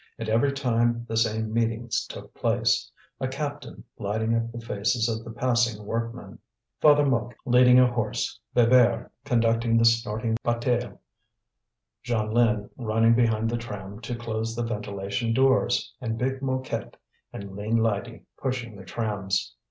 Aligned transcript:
And 0.17 0.27
every 0.27 0.51
time 0.51 1.05
the 1.07 1.15
same 1.15 1.53
meetings 1.53 2.07
took 2.07 2.33
place: 2.33 2.89
a 3.19 3.27
captain 3.27 3.83
lighting 3.99 4.33
up 4.33 4.51
the 4.51 4.59
faces 4.59 5.07
of 5.07 5.23
the 5.23 5.29
passing 5.29 5.85
workmen, 5.85 6.39
Father 6.81 7.05
Mouque 7.05 7.35
leading 7.45 7.79
a 7.79 7.85
horse, 7.85 8.39
Bébert 8.55 9.11
conducting 9.25 9.77
the 9.77 9.85
snorting 9.85 10.37
Bataille, 10.43 10.99
Jeanlin 12.03 12.71
running 12.77 13.13
behind 13.13 13.47
the 13.47 13.57
tram 13.57 13.99
to 13.99 14.15
close 14.15 14.55
the 14.55 14.63
ventilation 14.63 15.33
doors, 15.35 15.93
and 16.01 16.17
big 16.17 16.41
Mouquette 16.41 16.97
and 17.31 17.55
lean 17.55 17.75
Lydie 17.77 18.23
pushing 18.39 18.75
their 18.77 18.85
trams. 18.85 19.53